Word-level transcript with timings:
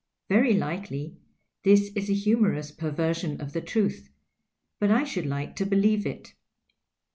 Very 0.29 0.55
likely 0.55 1.15
this 1.61 1.91
is 1.93 2.09
a 2.09 2.13
humorous 2.15 2.71
perver 2.71 3.15
sion 3.15 3.39
of 3.39 3.53
the 3.53 3.61
truth; 3.61 4.09
but 4.79 4.89
I 4.89 5.03
should 5.03 5.27
like 5.27 5.55
to 5.57 5.65
believe 5.67 6.07
it. 6.07 6.33